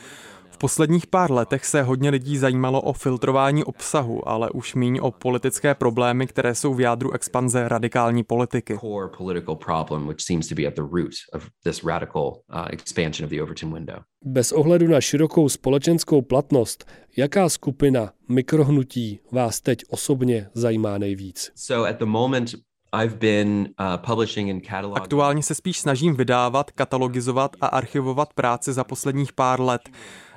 V 0.59 0.67
posledních 0.67 1.07
pár 1.07 1.31
letech 1.31 1.65
se 1.65 1.81
hodně 1.81 2.09
lidí 2.09 2.37
zajímalo 2.37 2.81
o 2.81 2.93
filtrování 2.93 3.63
obsahu, 3.63 4.29
ale 4.29 4.49
už 4.49 4.75
míň 4.75 4.99
o 5.01 5.11
politické 5.11 5.75
problémy, 5.75 6.27
které 6.27 6.55
jsou 6.55 6.73
v 6.73 6.81
jádru 6.81 7.11
expanze 7.11 7.69
radikální 7.69 8.23
politiky. 8.23 8.79
Uh, 8.83 9.09
Bez 14.25 14.51
ohledu 14.51 14.87
na 14.87 15.01
širokou 15.01 15.49
společenskou 15.49 16.21
platnost, 16.21 16.85
jaká 17.17 17.49
skupina 17.49 18.11
mikrohnutí 18.29 19.19
vás 19.31 19.61
teď 19.61 19.79
osobně 19.89 20.49
zajímá 20.53 20.97
nejvíc? 20.97 21.51
So 21.55 21.89
at 21.89 21.99
the 21.99 22.05
moment 22.05 22.51
I've 23.03 23.15
been, 23.15 23.69
uh, 23.79 24.93
Aktuálně 24.95 25.43
se 25.43 25.55
spíš 25.55 25.79
snažím 25.79 26.15
vydávat, 26.15 26.71
katalogizovat 26.71 27.55
a 27.61 27.67
archivovat 27.67 28.33
práci 28.33 28.73
za 28.73 28.83
posledních 28.83 29.33
pár 29.33 29.61
let. 29.61 29.81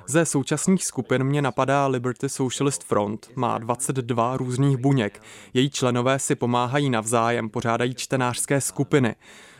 Ze 0.07 0.25
současných 0.25 0.85
skupin 0.85 1.23
mě 1.23 1.41
napadá 1.41 1.87
Liberty 1.87 2.29
Socialist 2.29 2.83
Front. 2.83 3.29
Má 3.35 3.57
22 3.57 4.37
různých 4.37 4.77
buněk. 4.77 5.21
Její 5.53 5.69
členové 5.69 6.19
si 6.19 6.35
pomáhají 6.35 6.89
navzájem, 6.89 7.49
pořádají 7.49 7.95
čtenářské 7.95 8.61
skupiny. 8.61 9.15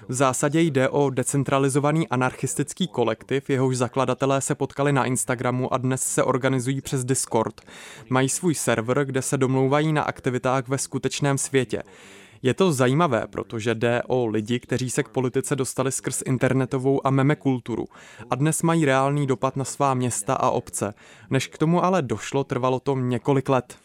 V 0.07 0.13
zásadě 0.13 0.62
jde 0.62 0.89
o 0.89 1.09
decentralizovaný 1.09 2.07
anarchistický 2.07 2.88
kolektiv, 2.88 3.50
jehož 3.50 3.77
zakladatelé 3.77 4.41
se 4.41 4.55
potkali 4.55 4.93
na 4.93 5.05
Instagramu 5.05 5.73
a 5.73 5.77
dnes 5.77 6.01
se 6.01 6.23
organizují 6.23 6.81
přes 6.81 7.05
Discord. 7.05 7.62
Mají 8.09 8.29
svůj 8.29 8.55
server, 8.55 9.05
kde 9.05 9.21
se 9.21 9.38
domlouvají 9.38 9.93
na 9.93 10.01
aktivitách 10.01 10.67
ve 10.67 10.77
skutečném 10.77 11.38
světě. 11.38 11.83
Je 12.45 12.53
to 12.53 12.73
zajímavé, 12.73 13.27
protože 13.29 13.75
jde 13.75 14.01
o 14.07 14.25
lidi, 14.25 14.59
kteří 14.59 14.89
se 14.89 15.03
k 15.03 15.09
politice 15.09 15.55
dostali 15.55 15.91
skrz 15.91 16.21
internetovou 16.25 17.07
a 17.07 17.09
meme 17.09 17.35
kulturu 17.35 17.85
a 18.29 18.35
dnes 18.35 18.62
mají 18.62 18.85
reálný 18.85 19.27
dopad 19.27 19.55
na 19.55 19.63
svá 19.65 19.93
města 19.93 20.33
a 20.33 20.50
obce. 20.50 20.93
Než 21.29 21.47
k 21.47 21.57
tomu 21.57 21.83
ale 21.83 22.01
došlo, 22.01 22.43
trvalo 22.43 22.79
to 22.79 22.95
několik 22.95 23.50
let. 23.50 23.77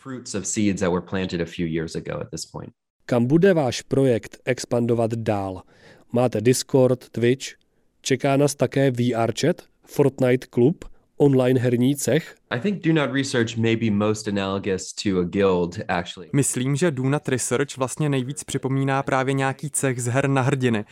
Kam 3.06 3.26
bude 3.26 3.54
váš 3.54 3.82
projekt 3.82 4.38
expandovat 4.44 5.14
dál? 5.14 5.62
Máte 6.12 6.40
Discord, 6.40 7.08
Twitch? 7.08 7.46
Čeká 8.00 8.36
nás 8.36 8.54
také 8.54 8.90
VR 8.90 9.32
chat, 9.40 9.62
Fortnite 9.84 10.46
klub– 10.46 10.84
online 11.18 11.60
herní 11.60 11.96
cech? 11.96 12.34
I 12.50 12.60
think 12.60 12.82
Do 12.82 12.92
Not 12.92 13.10
Research 13.12 13.56
may 13.56 13.76
be 13.76 13.90
most 13.90 14.28
analogous 14.28 14.92
to 14.92 15.20
a 15.20 15.24
guild, 15.24 15.78
actually. 15.88 16.30
Myslím, 16.32 16.76
že 16.76 16.90
Do 16.90 17.02
Not 17.02 17.28
Research 17.28 17.76
vlastně 17.76 18.08
nejvíc 18.08 18.44
připomíná 18.44 19.02
právě 19.02 19.34
nějaký 19.34 19.70
cech 19.70 20.02
z 20.02 20.06
her 20.06 20.28
na 20.28 20.42
hrdiny. 20.42 20.84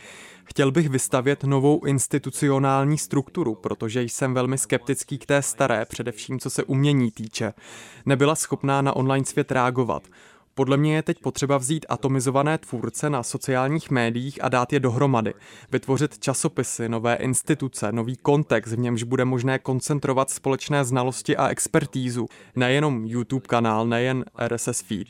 Chtěl 0.43 0.71
bych 0.71 0.89
vystavět 0.89 1.43
novou 1.43 1.85
institucionální 1.85 2.97
strukturu, 2.97 3.55
protože 3.55 4.03
jsem 4.03 4.33
velmi 4.33 4.57
skeptický 4.57 5.17
k 5.17 5.25
té 5.25 5.41
staré, 5.41 5.85
především 5.85 6.39
co 6.39 6.49
se 6.49 6.63
umění 6.63 7.11
týče. 7.11 7.53
Nebyla 8.05 8.35
schopná 8.35 8.81
na 8.81 8.95
online 8.95 9.25
svět 9.25 9.51
reagovat. 9.51 10.03
Podle 10.57 10.77
mě 10.77 10.95
je 10.95 11.03
teď 11.03 11.19
potřeba 11.19 11.57
vzít 11.57 11.85
atomizované 11.89 12.57
tvůrce 12.57 13.09
na 13.09 13.23
sociálních 13.23 13.91
médiích 13.91 14.43
a 14.43 14.49
dát 14.49 14.73
je 14.73 14.79
dohromady. 14.79 15.33
Vytvořit 15.71 16.19
časopisy, 16.19 16.89
nové 16.89 17.15
instituce, 17.15 17.91
nový 17.91 18.15
kontext, 18.15 18.73
v 18.73 18.79
němž 18.79 19.03
bude 19.03 19.25
možné 19.25 19.59
koncentrovat 19.59 20.29
společné 20.29 20.85
znalosti 20.85 21.37
a 21.37 21.47
expertízu. 21.47 22.27
Nejenom 22.55 23.05
YouTube 23.05 23.47
kanál, 23.47 23.87
nejen 23.87 24.25
RSS 24.47 24.81
feed. 24.81 25.07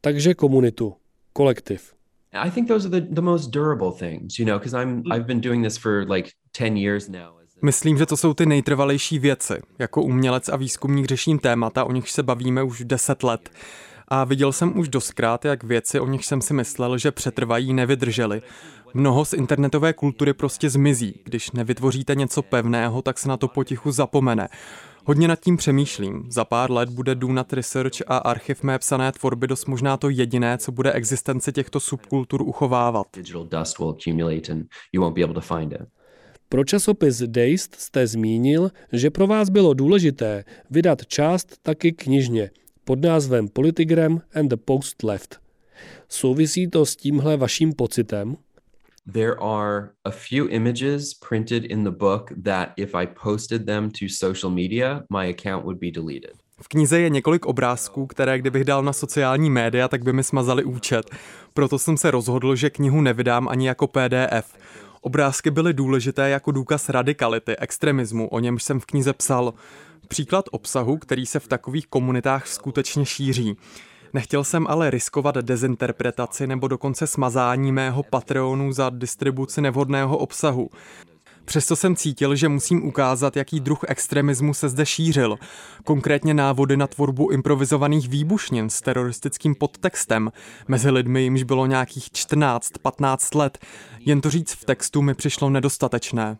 Takže 0.00 0.34
komunitu, 0.34 0.94
kolektiv. 1.32 1.94
I 2.32 2.50
think 2.50 2.68
those 2.68 2.88
are 2.88 3.00
the, 3.00 3.14
the 3.14 3.20
most 3.20 3.50
durable 3.50 3.92
things, 3.98 4.38
you 4.38 4.46
know, 4.46 4.58
because 4.58 4.82
I'm 4.82 5.02
I've 5.12 5.26
been 5.26 5.40
doing 5.40 5.64
this 5.64 5.78
for 5.78 6.06
like 6.08 6.30
10 6.52 6.76
years 6.76 7.08
now. 7.08 7.39
Myslím, 7.62 7.98
že 7.98 8.06
to 8.06 8.16
jsou 8.16 8.34
ty 8.34 8.46
nejtrvalejší 8.46 9.18
věci. 9.18 9.54
Jako 9.78 10.02
umělec 10.02 10.48
a 10.48 10.56
výzkumník 10.56 11.06
řeším 11.06 11.38
témata, 11.38 11.84
o 11.84 11.92
nich 11.92 12.10
se 12.10 12.22
bavíme 12.22 12.62
už 12.62 12.84
deset 12.84 13.22
let. 13.22 13.50
A 14.08 14.24
viděl 14.24 14.52
jsem 14.52 14.78
už 14.78 14.88
doskrát, 14.88 15.44
jak 15.44 15.64
věci, 15.64 16.00
o 16.00 16.06
nich 16.06 16.24
jsem 16.24 16.40
si 16.42 16.54
myslel, 16.54 16.98
že 16.98 17.12
přetrvají, 17.12 17.74
nevydržely. 17.74 18.42
Mnoho 18.94 19.24
z 19.24 19.32
internetové 19.32 19.92
kultury 19.92 20.32
prostě 20.32 20.70
zmizí. 20.70 21.20
Když 21.24 21.50
nevytvoříte 21.50 22.14
něco 22.14 22.42
pevného, 22.42 23.02
tak 23.02 23.18
se 23.18 23.28
na 23.28 23.36
to 23.36 23.48
potichu 23.48 23.92
zapomene. 23.92 24.48
Hodně 25.04 25.28
nad 25.28 25.40
tím 25.40 25.56
přemýšlím. 25.56 26.24
Za 26.28 26.44
pár 26.44 26.70
let 26.70 26.88
bude 26.88 27.14
Dunat 27.14 27.52
Research 27.52 28.02
a 28.06 28.16
archiv 28.16 28.62
mé 28.62 28.78
psané 28.78 29.12
tvorby 29.12 29.46
dost 29.46 29.68
možná 29.68 29.96
to 29.96 30.08
jediné, 30.08 30.58
co 30.58 30.72
bude 30.72 30.92
existenci 30.92 31.52
těchto 31.52 31.80
subkultur 31.80 32.42
uchovávat. 32.42 33.06
Pro 36.52 36.64
časopis 36.64 37.22
Dazed 37.26 37.74
jste 37.78 38.06
zmínil, 38.06 38.70
že 38.92 39.10
pro 39.10 39.26
vás 39.26 39.48
bylo 39.48 39.74
důležité 39.74 40.44
vydat 40.70 41.06
část 41.06 41.56
taky 41.62 41.92
knižně 41.92 42.50
pod 42.84 43.04
názvem 43.04 43.48
Politigram 43.48 44.20
and 44.34 44.48
the 44.48 44.56
Post 44.56 45.02
Left. 45.02 45.40
Souvisí 46.08 46.70
to 46.70 46.86
s 46.86 46.96
tímhle 46.96 47.36
vaším 47.36 47.72
pocitem? 47.72 48.36
There 49.12 49.34
are 49.40 49.88
a 50.04 50.10
few 50.10 50.48
images 50.48 51.14
printed 51.28 51.64
in 51.64 51.84
the 51.84 51.90
book 51.90 52.32
that 52.44 52.68
if 52.76 52.94
I 52.94 53.06
posted 53.24 53.66
them 53.66 53.90
to 53.90 54.06
social 54.08 54.50
media, 54.50 55.02
my 55.18 55.30
account 55.30 55.64
would 55.64 55.78
be 55.78 55.90
deleted. 55.90 56.34
V 56.62 56.68
knize 56.68 57.00
je 57.00 57.10
několik 57.10 57.46
obrázků, 57.46 58.06
které 58.06 58.38
kdybych 58.38 58.64
dal 58.64 58.82
na 58.82 58.92
sociální 58.92 59.50
média, 59.50 59.88
tak 59.88 60.04
by 60.04 60.12
mi 60.12 60.24
smazali 60.24 60.64
účet. 60.64 61.10
Proto 61.54 61.78
jsem 61.78 61.96
se 61.96 62.10
rozhodl, 62.10 62.56
že 62.56 62.70
knihu 62.70 63.00
nevydám 63.00 63.48
ani 63.48 63.66
jako 63.66 63.86
PDF. 63.86 64.56
Obrázky 65.00 65.50
byly 65.50 65.74
důležité 65.74 66.28
jako 66.28 66.52
důkaz 66.52 66.88
radikality, 66.88 67.56
extremismu, 67.56 68.28
o 68.28 68.40
němž 68.40 68.62
jsem 68.62 68.80
v 68.80 68.86
knize 68.86 69.12
psal. 69.12 69.54
Příklad 70.08 70.44
obsahu, 70.50 70.96
který 70.98 71.26
se 71.26 71.40
v 71.40 71.48
takových 71.48 71.86
komunitách 71.86 72.46
skutečně 72.46 73.06
šíří. 73.06 73.56
Nechtěl 74.12 74.44
jsem 74.44 74.66
ale 74.66 74.90
riskovat 74.90 75.34
dezinterpretaci 75.34 76.46
nebo 76.46 76.68
dokonce 76.68 77.06
smazání 77.06 77.72
mého 77.72 78.02
Patreonu 78.02 78.72
za 78.72 78.90
distribuci 78.90 79.60
nevhodného 79.60 80.18
obsahu. 80.18 80.70
Přesto 81.50 81.76
jsem 81.76 81.96
cítil, 81.96 82.34
že 82.34 82.48
musím 82.48 82.86
ukázat, 82.86 83.36
jaký 83.36 83.60
druh 83.60 83.80
extremismu 83.88 84.54
se 84.54 84.68
zde 84.68 84.86
šířil. 84.86 85.38
Konkrétně 85.84 86.34
návody 86.34 86.76
na 86.76 86.86
tvorbu 86.86 87.30
improvizovaných 87.30 88.08
výbušnin 88.08 88.70
s 88.70 88.80
teroristickým 88.80 89.54
podtextem 89.54 90.30
mezi 90.68 90.90
lidmi, 90.90 91.22
jimž 91.22 91.42
bylo 91.42 91.66
nějakých 91.66 92.04
14-15 92.04 93.38
let. 93.38 93.58
Jen 93.98 94.20
to 94.20 94.30
říct 94.30 94.52
v 94.52 94.64
textu 94.64 95.02
mi 95.02 95.14
přišlo 95.14 95.50
nedostatečné. 95.50 96.38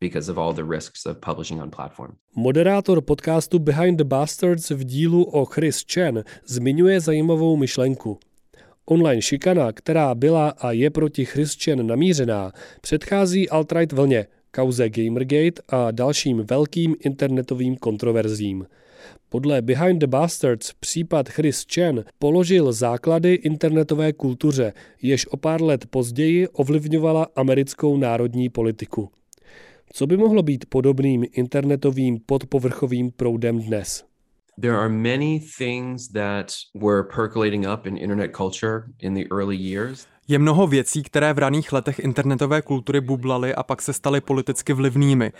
because 0.00 0.32
of 0.32 0.38
all 0.38 0.52
the 0.52 0.64
risks 0.64 1.06
of 1.06 1.20
publishing 1.20 1.62
on 1.62 1.70
platform. 1.70 2.16
Moderátor 2.36 3.00
podcastu 3.00 3.58
Behind 3.58 3.98
the 3.98 4.04
Bastards 4.04 4.70
v 4.70 4.84
dílu 4.84 5.24
o 5.24 5.44
Chris 5.44 5.84
Chen 5.92 6.24
zmiňuje 6.46 7.00
zajímavou 7.00 7.56
myšlenku. 7.56 8.18
Online 8.86 9.22
šikana, 9.22 9.72
která 9.72 10.14
byla 10.14 10.48
a 10.48 10.72
je 10.72 10.90
proti 10.90 11.24
Christian 11.24 11.86
namířená, 11.86 12.52
předchází 12.80 13.50
alt-right 13.50 13.92
vlně, 13.92 14.26
kauze 14.50 14.88
Gamergate 14.88 15.62
a 15.68 15.90
dalším 15.90 16.44
velkým 16.50 16.96
internetovým 17.00 17.76
kontroverzím. 17.76 18.66
Podle 19.28 19.62
Behind 19.62 20.00
the 20.00 20.06
Bastards 20.06 20.72
případ 20.80 21.28
Chris 21.28 21.66
Chen 21.74 22.04
položil 22.18 22.72
základy 22.72 23.34
internetové 23.34 24.12
kultuře, 24.12 24.72
jež 25.02 25.26
o 25.26 25.36
pár 25.36 25.62
let 25.62 25.86
později 25.86 26.48
ovlivňovala 26.48 27.26
americkou 27.36 27.96
národní 27.96 28.48
politiku. 28.48 29.08
Co 29.92 30.06
by 30.06 30.16
mohlo 30.16 30.42
být 30.42 30.66
podobným 30.66 31.24
internetovým 31.32 32.18
podpovrchovým 32.26 33.10
proudem 33.10 33.62
dnes? 33.62 34.04
There 34.60 34.76
are 34.76 34.88
many 34.88 35.40
things 35.58 36.08
that 36.12 36.52
were 36.74 37.02
percolating 37.02 37.66
up 37.66 37.86
in 37.86 37.96
internet 37.96 38.32
culture 38.32 38.84
in 39.00 39.14
the 39.14 39.24
early 39.30 39.56
years. 39.56 40.06
Je 40.28 40.38
mnoho 40.38 40.66
věcí, 40.66 41.02
které 41.02 41.32
v 41.32 41.38
raných 41.38 41.72
letech 41.72 41.98
internetové 41.98 42.62
kultury 42.62 43.00
bublaly 43.00 43.54
a 43.54 43.62
pak 43.62 43.82
se 43.82 43.92
staly 43.92 44.20
politicky 44.20 44.72
vlivnými. 44.72 45.32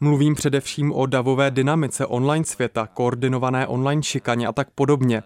Mluvím 0.00 0.34
především 0.34 0.92
o 0.92 1.06
davové 1.06 1.50
dynamice 1.50 2.06
online 2.06 2.44
světa, 2.44 2.88
koordinované 2.94 3.66
online 3.66 4.02
šikaně 4.02 4.46
a 4.46 4.52
tak 4.52 4.70
podobně. 4.70 5.22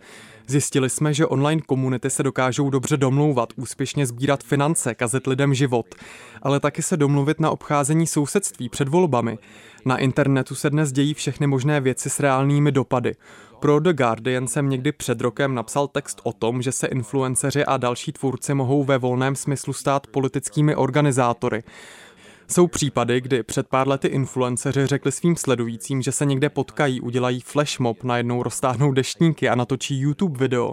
Zjistili 0.50 0.90
jsme, 0.90 1.14
že 1.14 1.26
online 1.26 1.62
komunity 1.66 2.10
se 2.10 2.22
dokážou 2.22 2.70
dobře 2.70 2.96
domlouvat, 2.96 3.52
úspěšně 3.56 4.06
sbírat 4.06 4.44
finance, 4.44 4.94
kazet 4.94 5.26
lidem 5.26 5.54
život, 5.54 5.86
ale 6.42 6.60
taky 6.60 6.82
se 6.82 6.96
domluvit 6.96 7.40
na 7.40 7.50
obcházení 7.50 8.06
sousedství 8.06 8.68
před 8.68 8.88
volbami. 8.88 9.38
Na 9.84 9.96
internetu 9.96 10.54
se 10.54 10.70
dnes 10.70 10.92
dějí 10.92 11.14
všechny 11.14 11.46
možné 11.46 11.80
věci 11.80 12.10
s 12.10 12.20
reálnými 12.20 12.72
dopady. 12.72 13.14
Pro 13.60 13.80
The 13.80 13.92
Guardian 13.92 14.46
jsem 14.46 14.68
někdy 14.68 14.92
před 14.92 15.20
rokem 15.20 15.54
napsal 15.54 15.88
text 15.88 16.20
o 16.22 16.32
tom, 16.32 16.62
že 16.62 16.72
se 16.72 16.86
influenceři 16.86 17.64
a 17.64 17.76
další 17.76 18.12
tvůrci 18.12 18.54
mohou 18.54 18.84
ve 18.84 18.98
volném 18.98 19.36
smyslu 19.36 19.72
stát 19.72 20.06
politickými 20.06 20.76
organizátory. 20.76 21.62
Jsou 22.50 22.66
případy, 22.66 23.20
kdy 23.20 23.42
před 23.42 23.68
pár 23.68 23.88
lety 23.88 24.08
influenceři 24.08 24.86
řekli 24.86 25.12
svým 25.12 25.36
sledujícím, 25.36 26.02
že 26.02 26.12
se 26.12 26.24
někde 26.24 26.48
potkají, 26.48 27.00
udělají 27.00 27.40
flashmob, 27.40 28.04
najednou 28.04 28.42
roztáhnou 28.42 28.92
deštníky 28.92 29.48
a 29.48 29.54
natočí 29.54 30.00
YouTube 30.00 30.38
video. 30.38 30.72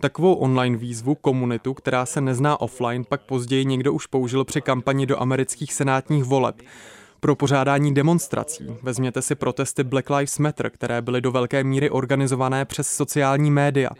Takovou 0.00 0.34
online 0.34 0.76
výzvu 0.76 1.14
komunitu, 1.14 1.74
která 1.74 2.06
se 2.06 2.20
nezná 2.20 2.60
offline, 2.60 3.04
pak 3.04 3.22
později 3.22 3.64
někdo 3.64 3.92
už 3.92 4.06
použil 4.06 4.44
při 4.44 4.60
kampani 4.60 5.06
do 5.06 5.20
amerických 5.20 5.72
senátních 5.72 6.24
voleb 6.24 6.62
pro 7.24 7.36
pořádání 7.36 7.94
demonstrací. 7.94 8.66
Vezměte 8.82 9.22
si 9.22 9.34
protesty 9.34 9.84
Black 9.84 10.10
Lives 10.10 10.38
Matter, 10.38 10.70
které 10.70 11.02
byly 11.02 11.20
do 11.20 11.32
velké 11.32 11.64
míry 11.64 11.90
organizované 11.90 12.64
přes 12.64 12.88
sociální 12.88 13.50
média. 13.50 13.90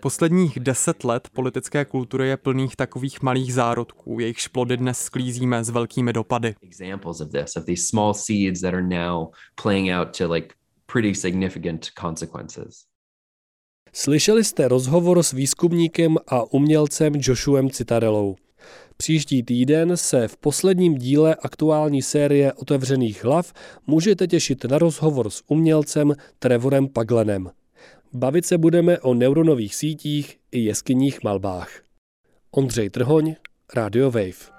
Posledních 0.00 0.60
deset 0.60 1.04
let 1.04 1.28
politické 1.32 1.84
kultury 1.84 2.28
je 2.28 2.36
plných 2.36 2.76
takových 2.76 3.22
malých 3.22 3.54
zárodků, 3.54 4.20
jejichž 4.20 4.48
plody 4.48 4.76
dnes 4.76 4.98
sklízíme 4.98 5.64
s 5.64 5.70
velkými 5.70 6.12
dopady. 6.12 6.54
Slyšeli 13.92 14.44
jste 14.44 14.68
rozhovor 14.68 15.22
s 15.22 15.32
výzkumníkem 15.32 16.16
a 16.26 16.52
umělcem 16.52 17.12
Joshuem 17.16 17.70
Citarelou. 17.70 18.36
Příští 18.96 19.42
týden 19.42 19.96
se 19.96 20.28
v 20.28 20.36
posledním 20.36 20.98
díle 20.98 21.34
aktuální 21.42 22.02
série 22.02 22.52
Otevřených 22.52 23.24
hlav 23.24 23.52
můžete 23.86 24.26
těšit 24.26 24.64
na 24.64 24.78
rozhovor 24.78 25.30
s 25.30 25.42
umělcem 25.46 26.12
Trevorem 26.38 26.88
Paglenem. 26.88 27.50
Bavit 28.12 28.46
se 28.46 28.58
budeme 28.58 28.98
o 28.98 29.14
neuronových 29.14 29.74
sítích 29.74 30.38
i 30.52 30.60
jeskyních 30.60 31.22
malbách. 31.22 31.70
Ondřej 32.50 32.90
Trhoň, 32.90 33.34
Radio 33.74 34.10
Wave. 34.10 34.54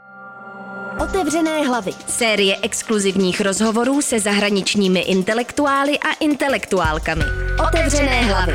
Otevřené 1.04 1.68
hlavy. 1.68 1.92
Série 2.08 2.58
exkluzivních 2.62 3.42
rozhovorů 3.42 4.02
se 4.02 4.20
zahraničními 4.20 5.00
intelektuály 5.00 6.00
a 6.00 6.14
intelektuálkami. 6.20 7.24
Otevřené 7.68 8.22
hlavy. 8.22 8.54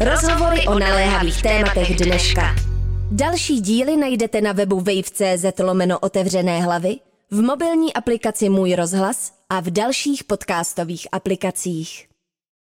Rozhovory 0.00 0.66
o 0.66 0.78
naléhavých 0.78 1.42
tématech 1.42 1.96
dneška. 1.96 2.71
Další 3.14 3.60
díly 3.60 3.96
najdete 3.96 4.40
na 4.40 4.52
webu 4.52 4.76
wave.cz 4.76 5.58
lomeno 5.60 5.98
otevřené 5.98 6.62
hlavy, 6.62 6.96
v 7.30 7.42
mobilní 7.42 7.94
aplikaci 7.94 8.48
Můj 8.48 8.74
rozhlas 8.74 9.32
a 9.50 9.60
v 9.60 9.70
dalších 9.70 10.24
podcastových 10.24 11.08
aplikacích. 11.12 12.11